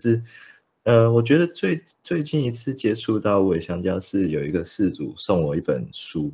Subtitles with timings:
[0.00, 0.22] 是，
[0.84, 6.32] 呃，我觉得最最近一次接触到尾香蕉是有一个事主送我一本书，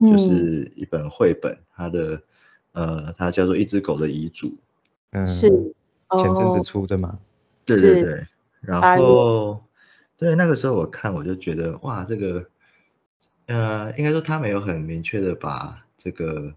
[0.00, 2.20] 就是一本绘本，它的
[2.72, 4.48] 呃，它叫做《一只狗的遗嘱》，
[5.12, 6.62] 嗯，是前阵子哦。
[6.64, 7.18] 出的嘛，
[7.64, 8.02] 对对是。
[8.02, 8.26] 对，
[8.62, 9.62] 然后
[10.16, 12.46] 对那个时候我看我就觉得哇，这个
[13.46, 16.54] 呃，应该说他没有很明确的把这个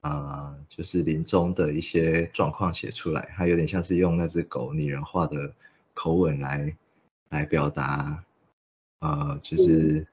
[0.00, 5.50] 啊、就是临终的一些状况写出来，他有点像是用那只狗拟人化的
[5.94, 6.76] 口吻来
[7.30, 8.22] 来表达，
[9.00, 10.06] 呃，就是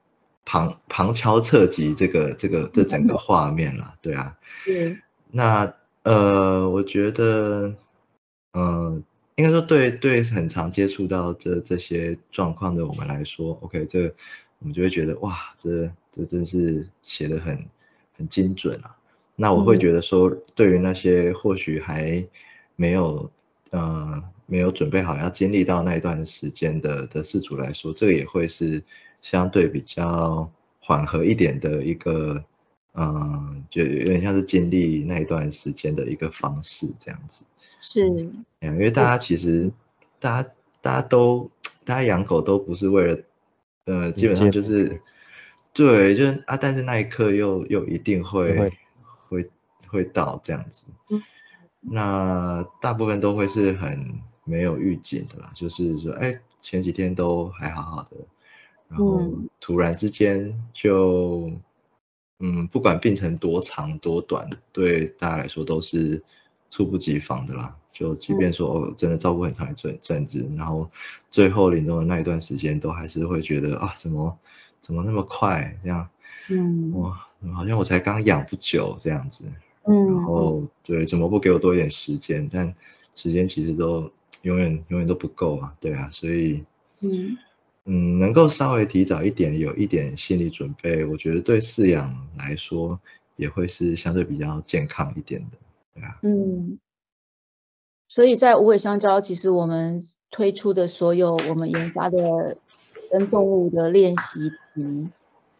[0.45, 4.97] 旁旁敲侧击这个这个这整个 画面啦，对啊，是。
[5.29, 7.75] 那呃，我觉得，
[8.53, 9.03] 嗯、
[9.41, 14.03] 应该说对对很常接触到这这些状况的我们来说，OK，这
[14.59, 17.57] 我们就会觉得哇，这这真是写的很
[18.15, 18.95] 很精准啊。
[19.35, 22.23] 那我会嗯觉得说，对于那些或许还
[22.75, 23.31] 没有
[23.71, 28.83] 呃没有准备好要经历到那一段时间的的事主来说，这个也会是
[29.23, 30.47] 相对比较
[30.79, 32.45] 缓和一点的一个
[32.93, 37.45] 嗯，就有点像是经历那一段时间的一个方式这样子。
[37.79, 39.71] 是，嗯因为大家其实，
[40.19, 40.49] 大家
[40.81, 41.49] 大家都，
[41.83, 43.17] 大家养狗都不是为了，
[43.85, 45.01] 呃，基本上就是，
[45.73, 48.71] 对，就是啊，但是那一刻又又一定会会
[49.27, 49.49] 会
[49.87, 51.21] 会到这样子嗯。
[51.79, 58.17] 那大部分都会是很没有预警的啦，就是说，哎，前几天都还好好的，
[58.87, 61.61] 然后嗯突然之间就，嗯，
[62.71, 66.23] 不管病程多长多短，对大家来说都是
[66.69, 67.75] 猝不及防的啦。
[67.91, 70.89] 就即便说哦，真的照顾很长一阵阵子，然后
[71.29, 74.37] 最后临终的那一段时间，都还是会觉得啊，怎么
[74.81, 76.09] 怎么那么快这样？
[76.49, 79.43] 嗯哇，好像我才刚养不久这样子。
[79.83, 82.47] 嗯然嗯，后对，怎么不给我多一点时间？
[82.51, 82.73] 但
[83.15, 84.09] 时间其实都
[84.43, 86.63] 永远永远都不够啊，对啊，所以
[87.01, 87.37] 嗯
[87.85, 92.99] 嗯，能够稍微提早一点，有一点心理准备，我觉得对饲养来说
[93.35, 95.57] 也会是相对比较健康一点的，
[95.95, 96.77] 对啊，嗯，
[98.07, 102.57] 所以在无尾香蕉，其实我们推出的所有我们研发的
[103.09, 105.09] 跟动物的练习题，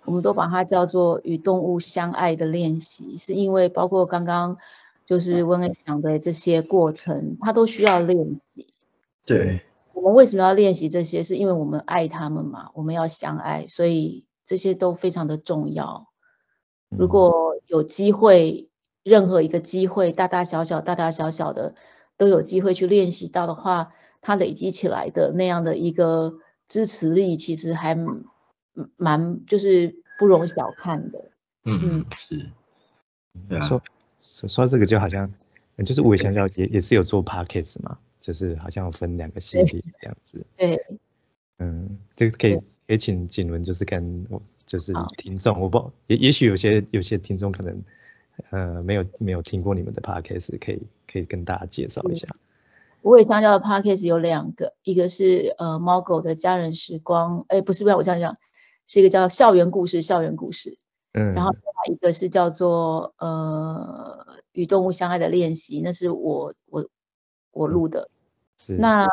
[0.06, 4.58] 我们都把它叫做与动物相爱的练习，是因为包括刚刚
[5.08, 8.68] 就是温恩讲的这些过程，它都需要练习。
[9.26, 9.62] 对，
[9.94, 11.24] 我们为什么要练习这些？
[11.24, 16.08] 是因为我们爱他们嘛，我们要相爱，所以这些都非常的重要。
[16.90, 18.70] 如果有机会，
[19.04, 21.76] 任何一个机会，大大小小、大大小小的，
[22.18, 26.36] 都有机会去练习到的话，它累积起来的那样的一个
[26.68, 28.24] 支持力，其实还蛮
[28.98, 31.32] 蛮就是不容小看的。
[31.64, 32.50] 嗯嗯是，
[33.68, 33.82] 说
[34.22, 35.32] 说说到这个就好像，
[35.78, 40.46] 呃就是五尾香蕉也也是有做 podcast 嘛，就是好像分两个系列这样子。
[40.56, 40.82] 对，
[41.60, 47.84] 嗯，这个可以对可以请景伦就是跟我就是听众，我不也也许有些有些听众可能
[48.52, 50.82] 呃没有没有听过你们的 podcast，可以
[51.12, 52.28] 可以跟大家介绍一下。
[53.02, 58.38] 无尾香蕉的 podcast 有两个，一个是呃猫狗的家人时光，哎，不是，不是我这样讲，
[58.86, 60.78] 是一个叫校园故事，校园故事。
[61.14, 66.88] 嗯，然后另外一个是叫做呃与动物相爱的练习，那是我我
[67.52, 68.10] 我录的。
[68.68, 69.08] 那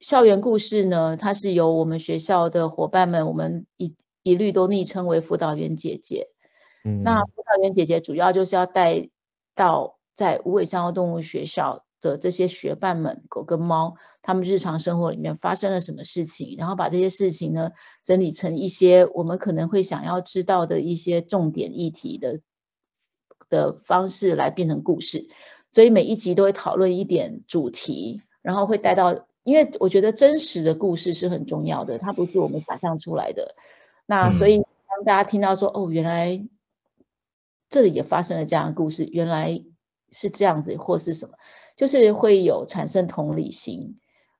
[0.00, 6.28] 校园故事呢，它是由我们学校的伙伴们，我们一一律都昵称为辅导员姐姐。
[6.84, 9.10] 嗯那辅导员姐姐主要就是要带
[9.54, 17.70] 到在无尾香蕉动物学校的这些学伴们，狗跟猫，他们日常生活里面发生了什么事情，然后把这些事情呢
[18.02, 22.40] 整理成一些我们可能会想要知道的一些重点议题的
[23.50, 25.28] 的方式来变成故事。
[25.72, 33.54] 所以每一集都会讨论一点主题，然后会带到，因为我觉得真实的故事是很重要的，它不是我们想象出来的。
[34.04, 36.44] 那所以当大家听到说，哦，原来
[37.68, 39.62] 这里也发生了这样的故事，原来
[40.10, 41.34] 是这样子，或是什么，
[41.76, 43.94] 就是会有产生同理心，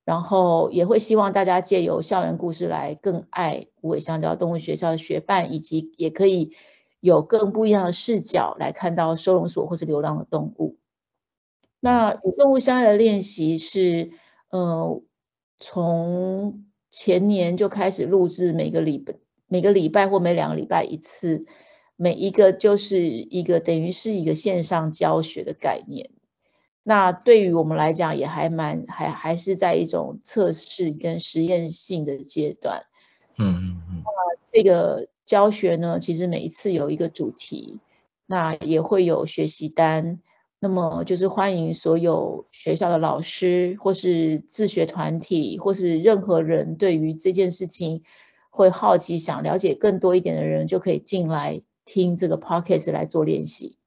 [0.05, 6.57] 然后也会希望大家借由校园故事来更爱无尾香蕉动物学校的学伴，以及也可以
[6.99, 10.80] 有更不一样的视角来看到收容所或是流浪的动物。
[11.81, 14.11] 那与动物相爱的练习是，
[14.51, 15.03] 呃，
[15.59, 19.15] 从前年就开始录制，每个礼拜
[19.49, 21.47] 每个礼拜或每两个礼拜一次，
[21.97, 26.11] 每一个就是一个等于是一个线上教学的概念。
[26.83, 32.85] 那对于我们来讲，也还蛮还还是在一种测试跟实验性的阶段，
[33.39, 34.11] 嗯嗯嗯，那
[34.53, 37.81] 这个教学呢，其实每一次有一个主题，
[38.27, 40.21] 那也会有学习单。
[40.63, 48.03] 那么就是欢迎所有学校的老师，或是自学团体，或是任何人对于这件事情
[48.51, 53.79] 会好奇、想了解更多一点的人，就可以进来听这个 podcast 来做练习。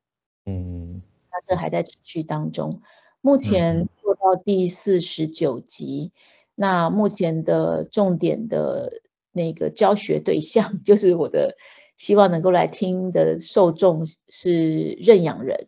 [0.47, 2.81] 嗯，那这还在持续当中，
[3.21, 6.11] 目前做到第四十九集。
[6.55, 11.55] 那目前的重点的那个教学对象， 就是我的
[11.97, 15.67] 希望能够来听的受众是认养人。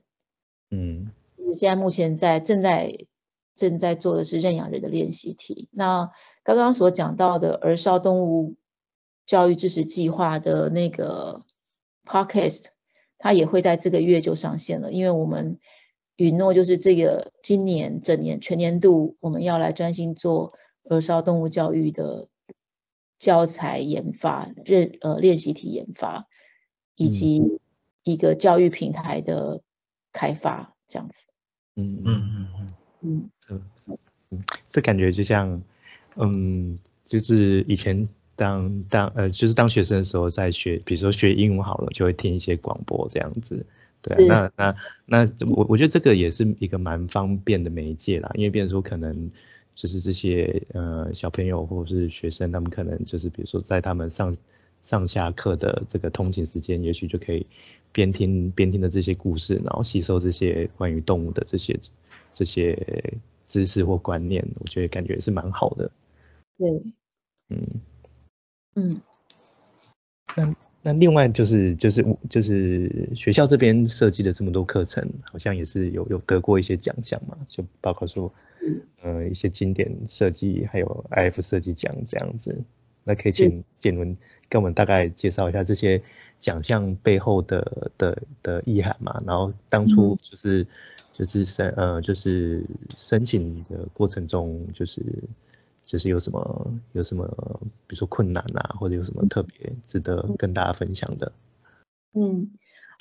[0.76, 1.12] 嗯，
[1.54, 3.06] 现在目前在正在
[3.56, 5.70] 正在做的是认养人的练习题。
[5.72, 6.12] 那
[6.44, 8.56] 刚刚所讲到的儿少动物
[9.26, 11.46] 教育支持计划的那个
[12.06, 12.66] podcast，
[13.18, 14.92] 它也会在这个月就上线了。
[14.92, 15.60] 因为我们
[16.18, 20.54] 允诺就是这个今年整年全年度我们要来专心做
[20.90, 22.28] 儿少动物教育的
[23.18, 26.28] 教材研发、认呃练习题研发，
[26.96, 27.60] 以及
[28.04, 29.62] 一个教育平台的。
[30.16, 31.26] 开发这样子，
[31.76, 33.30] 嗯嗯嗯嗯嗯。
[34.32, 35.62] 嗯，这感觉就像，
[36.16, 43.64] 嗯，就是以前当当呃，就是当学生的时候在学，比如说学英文好了，就会听一些广播这样子，
[44.02, 44.76] 对，那那
[45.06, 49.30] 那我我觉得这个也是一个蛮方便的媒介啦，因为比如说可能
[49.76, 54.36] 就是这些呃小朋友或者是学生，他们可能就是比如说在他们上
[54.84, 57.46] 上下课的这个通勤时间，也许就可以。
[57.96, 61.80] 边听边听的这些故事，然后吸收这些关于动物的这些
[62.34, 62.78] 这些
[63.48, 65.90] 知识或观念，我觉得感觉是蛮好的。
[66.58, 66.70] 对，
[67.50, 67.66] 嗯
[68.76, 69.02] 嗯。
[70.36, 78.30] 那那另外就是就是就是学校这边设计的这么多课程，好像也是有有得过一些奖项嘛，就包括说，
[79.02, 82.62] 呃，一些经典设计，还有 IF 设计奖这样子。
[83.06, 84.18] 那可以请简文
[84.50, 86.04] 跟我们大概介绍一下这些。
[86.38, 90.68] 奖项背后的的的意涵嘛，然后当初就是
[91.14, 92.64] 就是申呃就是
[92.96, 95.02] 申请的过程中，就是
[95.86, 97.26] 就是有什么有什么，
[97.88, 101.32] 比如说困难啊，或者有什么特别值得跟大家分享的。
[102.14, 102.52] 嗯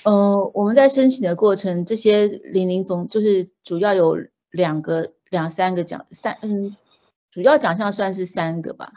[0.04, 4.16] 呃，我们在申请的过程，这些零零总就是主要有
[4.50, 6.76] 两个两三个奖三嗯，
[7.30, 8.92] 主要奖项算是三个吧，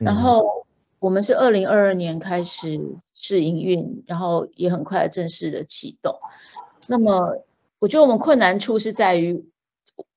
[0.00, 0.66] 然后。
[1.00, 2.78] 我们是二零二二年开始
[3.14, 6.14] 试营运，然后也很快正式的启动。
[6.88, 7.42] 那么，
[7.78, 9.42] 我觉得我们困难处是在于，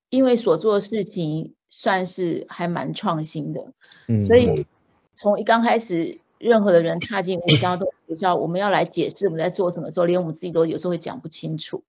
[0.09, 3.71] 因为所做的事情算是还蛮创新的，
[4.09, 4.67] 嗯，所以
[5.15, 11.81] 从一刚开始，任何的人踏进我们高中学校，我们要来解释我们在做什么时候，连我们自己都有时候会讲不清楚，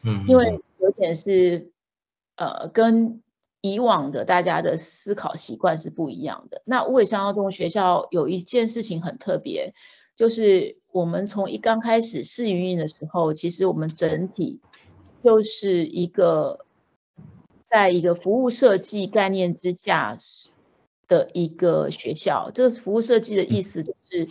[0.00, 1.70] 嗯，因为有点是，
[2.36, 3.20] 呃，跟。
[3.60, 6.62] 以往的大家的思考习惯是不一样的。
[6.64, 9.74] 那五尾山奥动学校有一件事情很特别，
[10.16, 14.60] 就是我们从一刚开始试营运的时候，其实我们整体
[15.24, 16.64] 就是一个
[17.66, 20.16] 在一个服务设计概念之下
[21.08, 22.50] 的一个学校。
[22.52, 24.28] 这个服务设计的意思就是，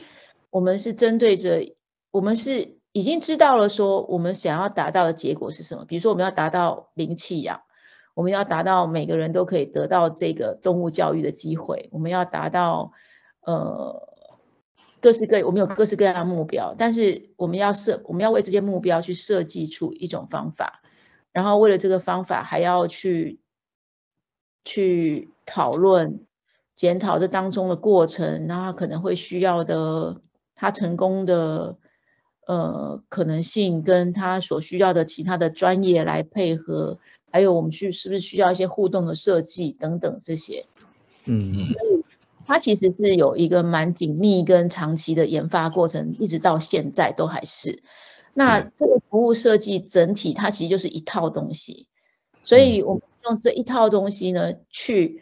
[0.50, 1.76] 我们是针对着，
[2.12, 5.84] 我们是已经知道了说我们想要达到的结果是什么。
[5.86, 7.62] 比如说，我们要达到零弃养。
[8.18, 12.94] 我们要达到每个人都可以得到这个动物教育的机会，我们要达到
[13.42, 14.12] 呃
[15.00, 20.82] 各式各我们有各式各样的目标，但是我们要设我们要为这些目标去设计出一种方法，
[21.32, 23.40] 然后为了这个方法还要去
[24.66, 26.26] 去讨论
[26.74, 30.22] 检讨这当中的过程，然后可能会需要的
[30.56, 31.78] 他成功的
[32.48, 36.98] 呃可能性跟他所需要的其他的专业来配合。
[37.30, 40.66] 还有我们去是不是需要一些互动的设计等等这些，
[41.26, 42.04] 嗯嗯，
[42.46, 47.84] 它其实是有一个蛮紧密跟长期的研发过程，一直到现在都还是。
[48.34, 51.88] 那这个服务设计整体它其实就是一套东西，
[52.44, 55.22] 所以我们用这一套东西呢去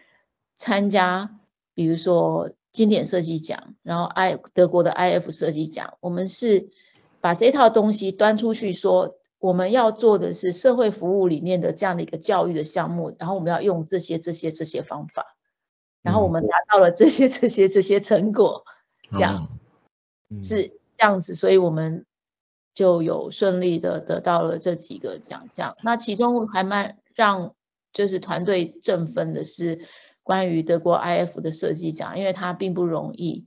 [0.55, 1.39] 参加，
[1.73, 6.69] 比如说经典设计奖，然后 I 德国的 IF 设计奖，我们是
[7.19, 9.15] 把这套东西端出去说。
[9.45, 15.37] 我们要做的是社会服务里面的这样的一个教育的项目，然后我们要用这些、这些、这些方法，
[16.01, 18.65] 然后我们达到了这些、这些、这些成果，
[19.13, 19.47] 这样
[20.41, 22.07] 是这样子，所以我们
[22.73, 25.77] 就有顺利的得到了这几个奖项。
[25.83, 27.53] 那其中还蛮让
[27.93, 29.79] 就是团队振奋的是
[30.23, 33.45] 关于德国 IF 的设计奖，因为它并不容易。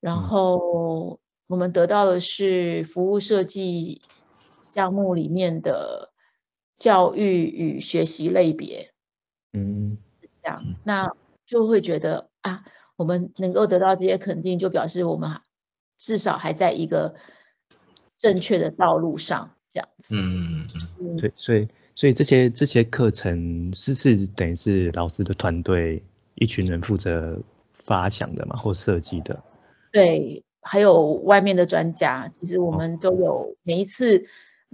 [0.00, 4.00] 然后我们得到的是服务设计。
[4.74, 6.10] 项目里面的
[6.76, 8.90] 教育与学习类别，
[9.52, 9.98] 嗯，
[10.42, 11.12] 这样，那
[11.46, 12.64] 就会觉得啊，
[12.96, 15.30] 我们能够得到这些肯定，就表示我们
[15.96, 17.14] 至少还在一个
[18.18, 20.16] 正确的道路上，这样子。
[20.18, 20.66] 嗯。
[21.18, 26.02] 对，所以所以这些这些课程是是等于是老师的团队
[26.34, 27.40] 一群人负责
[27.74, 29.40] 发想的嘛，或设计的。
[29.92, 34.24] 对，还有外面的专家，其实我们都有每一次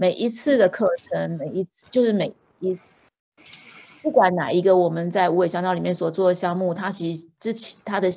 [0.00, 2.78] 每一次的课程，每一次就是每一。
[4.00, 8.10] 不管哪一个我们在无尾香蕉里面所做的项目，它其实之前它的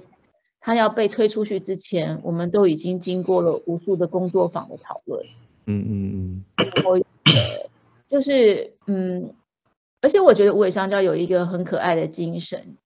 [0.61, 5.25] 它要被推出去之前，我们都已经经过了无数的工作坊的讨论。
[5.65, 6.45] 嗯嗯嗯。
[6.55, 6.97] 然后
[8.09, 9.35] 就是嗯，
[9.99, 12.77] 而且我觉得无尾香蕉有一个很可爱的精神。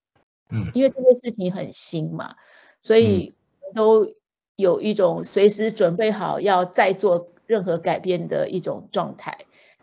[0.49, 0.71] 嗯。
[0.73, 2.33] 因为这件事情很新嘛，
[2.81, 3.35] 所以
[3.75, 4.11] 都
[4.55, 9.35] 有一种随时准备好要再做任何改变的一种状态。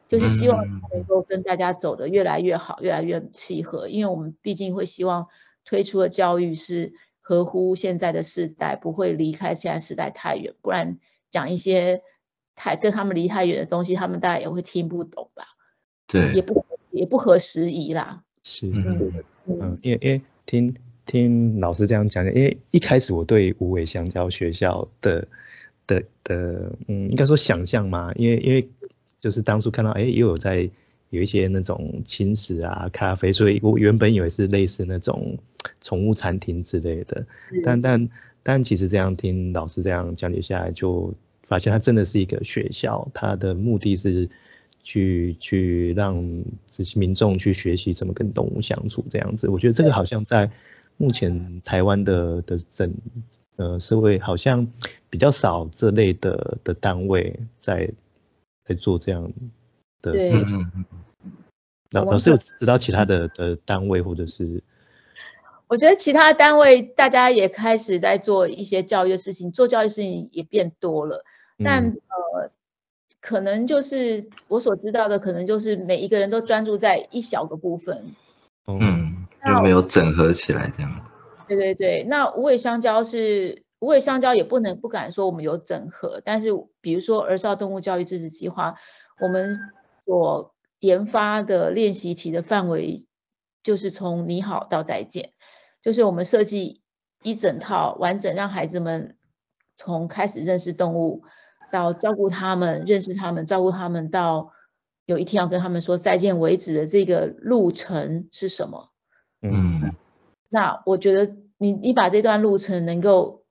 [0.06, 3.88] 就是希望能够跟大家走得越来越好，越来越契合。
[3.88, 5.26] 因为我们毕竟会希望
[5.64, 10.52] 推出的教育是合乎现在的时代，不会离开现在时代太远。
[10.60, 10.98] 不然
[11.30, 12.02] 讲一些
[12.54, 15.44] 太跟他们离太远的东西，他们大概也会听不懂吧？
[16.06, 18.22] 对，也不也不合时宜啦。
[18.44, 25.26] 是，嗯嗯，因为因为听听老师这样讲，因为一开始我对无尾香蕉学校的
[25.86, 28.68] 的的，嗯，应该说想象嘛，因为因为。
[29.20, 30.68] 就是当初看到，哎，又有在
[31.08, 35.38] 有一些那种轻食啊、咖啡，所以我原本以为是类似那种
[35.80, 37.24] 宠物餐厅之类的。
[37.62, 38.10] 但但
[38.42, 41.14] 但其实这样听老师这样讲解下来，就
[41.48, 44.28] 发现它真的是一个学校，它的目的是
[44.82, 46.22] 去去让
[46.70, 49.48] 这些民众去学习怎么跟动物相处这样子。
[49.48, 50.50] 我觉得这个好像在
[50.98, 52.92] 目前台湾的的整
[53.56, 54.66] 呃社会好像
[55.10, 57.90] 比较少这类的的单位在。
[58.66, 59.30] 在做这样
[60.00, 60.86] 的事情，
[61.90, 64.62] 老老师有知道其他的的单位或者是？
[65.66, 71.26] 我觉得其他单位大家也开始在做一些教育的事情，做教育事情也变多了，
[71.62, 72.50] 但呃，
[73.20, 78.02] 可能就是我所知道的，可能就是每一个人都专注在一小个部分，
[78.66, 81.06] 嗯，有没有整合起来这样？
[81.46, 83.62] 对对对，那无尾香蕉是。
[83.80, 86.48] 无尾香蕉也不能不敢说我们有整合，但是
[86.80, 88.76] 比如说儿少动物教育支持计划，
[89.20, 89.58] 我们
[90.06, 93.06] 所研发的练习题的范围
[93.62, 95.32] 就是从你好到再见，
[95.82, 96.80] 就是我们设计
[97.22, 99.18] 一整套完整，让孩子们
[99.76, 101.24] 从开始认识动物，
[101.70, 104.52] 到照顾他们、认识他们、照顾他们，到
[105.04, 108.88] 有一天要跟他们说再见为止的这个路程是什么？
[109.42, 109.94] 嗯，
[110.54, 113.42] 那我觉得你你把这段路程能够。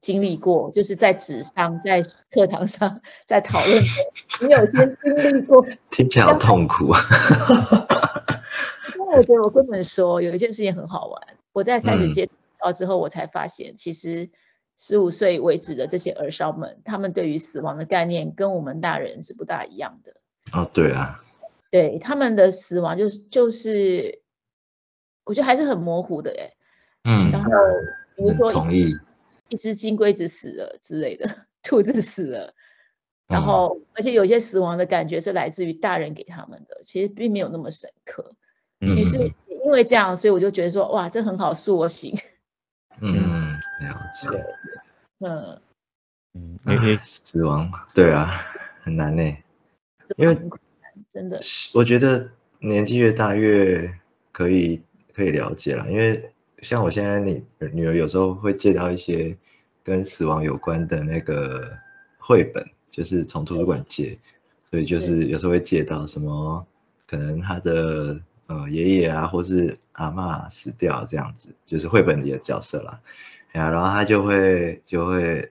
[0.00, 3.82] 经历过，就是在纸上，在课堂上，在讨论。
[4.40, 7.00] 你有先经历过，听起来好痛苦啊！
[8.94, 11.20] 因为我觉得我根本说有一件事情很好玩。
[11.52, 12.32] 我在开始接触
[12.72, 14.30] 之后，我才发现，其实
[14.76, 20.14] 十五岁为止的这些儿少们，他们对于死亡的概念跟我们大人是不大一样的。
[20.52, 21.20] 哦，对啊，
[21.72, 24.22] 对他们的死亡就是就是，
[25.28, 26.50] 我觉得还是很模糊的哎。
[27.04, 27.50] 嗯，然后
[28.16, 28.96] 比如说同意。
[29.50, 31.26] 一只金龟子死了之类的，
[31.62, 32.52] 兔子死了，
[33.26, 38.32] 然后而且有些死亡的感觉是来自于大人给他们的，其实并没有那么深刻。
[38.80, 42.14] 于是因为这样，所以我就觉得说，哇，这很好塑形。
[43.00, 44.28] 嗯，了解。
[45.20, 45.60] 嗯
[46.34, 48.42] 嗯，死亡，对啊，
[48.82, 49.22] 很难呢。
[50.16, 50.38] 因为
[51.08, 51.40] 真的，
[51.72, 53.90] 我觉得年纪越大越
[54.30, 54.82] 可以
[55.18, 56.32] 可以了解了，因为。
[56.60, 57.40] 像我现在，你
[57.72, 59.32] 女儿有时候会借到一些
[59.84, 61.70] 跟死亡有关的那个
[62.18, 64.18] 绘本，就是从图书馆借，
[64.68, 66.66] 所以就是有时候会借到什么，
[67.06, 73.00] 可能他的呃爷爷啊，或是阿妈死掉这样子，就是绘本里的角色啦，
[73.52, 75.48] 呀，然后他就会就会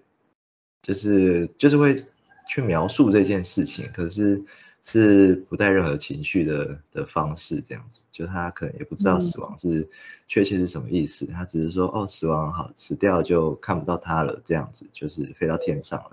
[0.81, 2.03] 就是就是会
[2.49, 4.43] 去描述这件事情，可是。
[4.89, 9.85] 是不带任何情绪的的方式，这样子，就他可能也不知道死亡是
[10.29, 16.11] 确切是什么意思，他只是说哦，死亡好，死掉就看不到他了，这样子就是飞到天上了，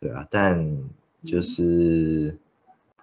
[0.00, 0.66] 对啊，但
[1.26, 2.34] 就是，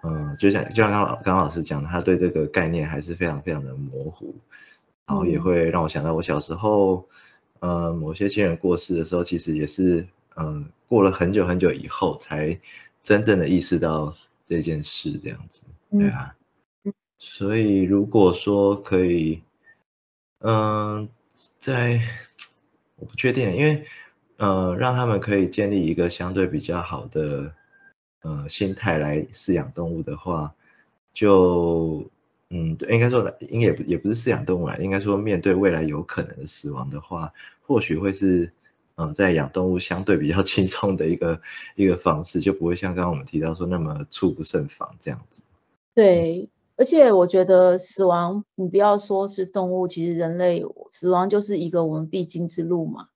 [0.02, 4.34] 嗯，就像就像刚老刚老师讲，他对这个概念还是非常非常的模糊，
[5.06, 7.06] 然后也会让我想到我小时候，
[7.60, 12.58] 呃，某些亲人过世的时候，其实也是，嗯，过了很久很久以后才
[13.04, 14.12] 真正的意识到。
[14.52, 16.36] 这件事这样子，对啊，
[17.18, 19.42] 所以如果说可以，
[20.40, 21.08] 嗯，
[21.58, 21.98] 在
[22.96, 23.82] 我不确定，因为
[24.36, 27.54] 呃，让他们可以建立一个相对比较好的
[28.20, 30.54] 呃心态来饲养动物的话，
[31.14, 32.04] 就
[32.50, 37.32] 嗯，对，应该说应该也不也不是饲养动物啦，应该说面对未来有可能的死亡的话，
[37.62, 38.52] 或许会是
[38.96, 41.40] 嗯，在养动物相对比较 轻松的一个
[41.76, 45.42] 一个方式，就不会像刚刚我们提到说那么猝不胜防这样子。
[45.94, 53.08] 对，而且我觉得死亡，你不要说是动物，其实人类死亡就是一个我们必经之路嘛。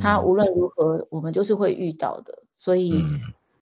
[0.00, 3.02] 它无论如何，我们就是会遇到的，所以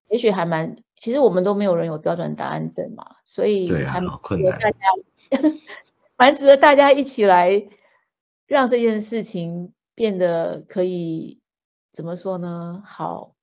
[0.09, 3.03] 也许还蛮，其实我们都没有人有标准答案，对吗？
[3.25, 4.77] 所以还蛮困难，大家
[6.15, 7.67] 蛮值得大家一起来
[8.45, 11.39] 让这件事情变得可以
[11.91, 12.83] 怎么说呢？
[12.85, 13.33] 好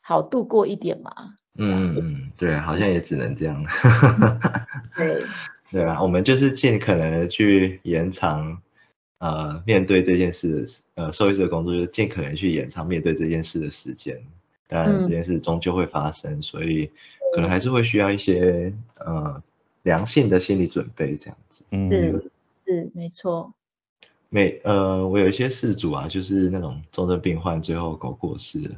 [0.00, 1.12] 好度过一点嘛。
[1.58, 3.62] 嗯嗯，对，好像也只能这样。
[4.96, 5.22] 对
[5.70, 8.58] 对啊，我们就是尽可能的去延长。
[9.18, 14.16] 呃，面对这件事，呃，受益者的工作就是尽可能去延长面对这件事的时间。
[14.68, 16.88] 当然，这件事终究会发生，所以
[17.34, 19.42] 可能还是会需要一些呃
[19.82, 21.64] 良性的心理准备，这样子。
[21.72, 22.30] 嗯，是
[22.64, 23.52] 是没错。
[24.30, 28.74] 每呃，我有一些事主啊，就是那种重症病患，最后狗过世了，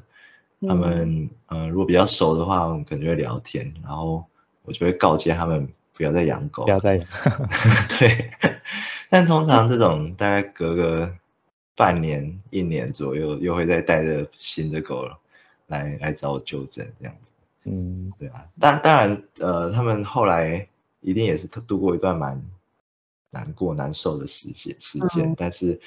[0.69, 4.25] 他们呃，如果比较熟的话，我们可能就会聊天，然后
[4.64, 7.07] 我就会告诫他们不要再养狗，不要再养。
[7.99, 8.30] 对。
[9.09, 11.12] 但通常这种大概隔个
[11.75, 15.04] 半年、一年左右，又会再带着新的狗
[15.66, 17.33] 来来找我就诊这样子。
[17.64, 18.45] 嗯，对啊。
[18.61, 20.64] 当当然，呃，他们后来
[21.00, 22.40] 一定也是度过一段蛮
[23.30, 25.34] 难过、难受的时间时间。
[25.37, 25.80] 但是，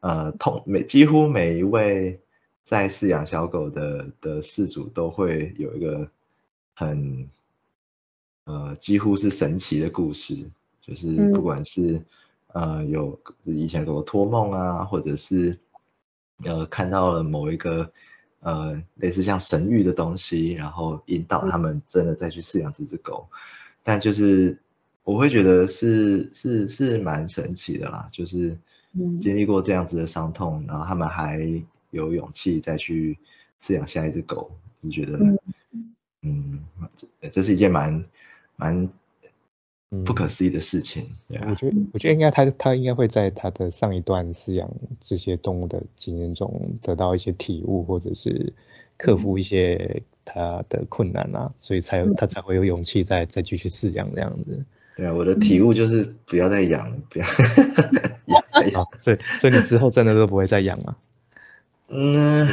[0.00, 2.20] 呃，通每几乎每一位
[2.64, 6.10] 在饲养小狗的的饲主都会有一个
[6.74, 7.28] 很
[8.44, 10.50] 呃几乎是神奇的故事，
[10.80, 12.02] 就是不管是。
[12.52, 15.58] 呃，有以前给我托梦啊，或者是
[16.44, 17.92] 呃看到了某一个
[18.40, 23.28] 呃类似像神谕的东西，然后引导他们真的再去饲养这只狗。
[23.82, 24.58] 但就是
[25.06, 28.58] 我会觉得是是是蛮神奇的啦，就是
[29.20, 31.40] 经历过这样子的伤痛，然后他们还
[31.92, 33.16] 有勇气再去
[33.62, 34.50] 饲养下一只狗，
[34.82, 35.18] 就觉得
[36.22, 36.60] 嗯，
[36.96, 38.04] 这这是一件蛮
[38.56, 38.88] 蛮。
[40.04, 44.68] 不可思议的事情，我觉得，我觉得应该他他应该会在他的上一段饲养
[45.00, 48.52] 这些动物的经验中得到一些体悟，或者是
[48.98, 54.62] 克服一些他的困难啊，所以才有他才会有勇气再再继续饲养这样子。
[54.96, 57.26] 对啊，我的体悟就是不要再养，不要
[58.72, 58.86] 养。
[59.02, 60.96] 所以所以你之后真的都不会再养吗？
[61.88, 62.48] 嗯，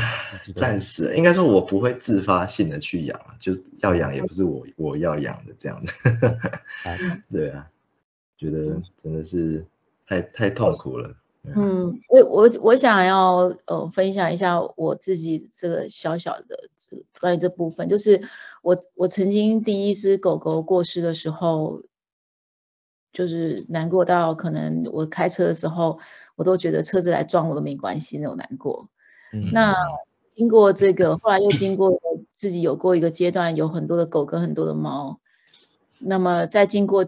[0.53, 5.93] 暂时应该说，我不会自发性的去养，就要养也不是我我要养的这样子。
[7.31, 7.65] 对啊，
[8.37, 9.65] 觉得真的是
[10.05, 11.15] 太太痛苦了。
[11.55, 18.21] 嗯，我我我想要呃分享一下我自己这个小小的这关于这部分，就是
[18.61, 21.81] 我我曾经第一只狗狗过世的时候，
[23.13, 25.99] 就是难过到可能我开车的时候，
[26.35, 28.89] 我都觉得车子来撞我都没关系那种难过。
[29.51, 29.75] 那
[30.35, 31.99] 经过这个，后来又经过
[32.31, 35.19] 自己有过一个阶段，有很多的狗跟很多的猫。
[35.99, 37.07] 那么再经过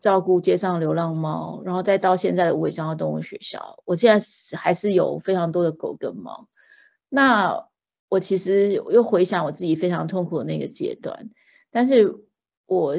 [0.00, 6.48] 照顾街上流浪猫，然后再到现在的无尾香蕉动物学校，我现在还是有非常多的狗跟猫。
[7.08, 7.66] 那
[8.08, 11.30] 我其实又回想我自己非常痛苦的那个阶段，
[11.70, 12.24] 但是
[12.66, 12.96] 我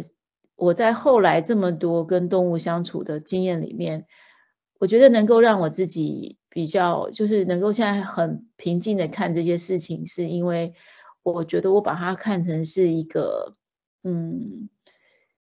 [0.59, 4.05] 我在后来这么多跟动物相处的经验里面，
[4.79, 6.37] 我觉得能够让我自己。
[6.51, 10.73] 比较就是能够现在很平静的看这些事情，是因为
[11.21, 13.53] 我觉得我把它看成是一个
[14.03, 14.67] 嗯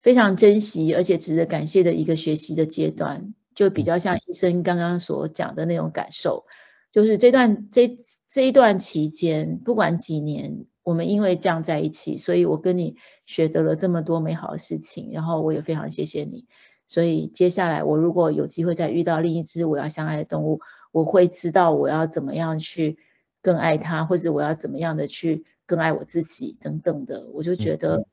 [0.01, 6.45] 非常珍惜而且值得感谢的一个学习的阶段，就比较像医生刚刚所讲的那种感受，
[6.93, 7.97] 就是这段这
[8.29, 16.45] 这一段期间，不管几年，我们因为这样在一起，所以我跟你学得了这么多美好的事情，然后我也非常谢谢你，
[16.85, 20.59] 所以接下来我如果有机会再遇到另一只我要相爱的动物。
[20.91, 22.99] 我会知道我要怎么样去
[23.41, 27.27] 更爱它，或者我要怎么样的去更爱我自己等等的。
[27.33, 28.05] 我就觉得，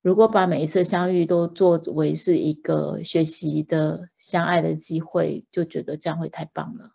[0.00, 6.92] 如果把每一次相遇都作为是一个学习的相爱的机会，就觉得这样会太棒了。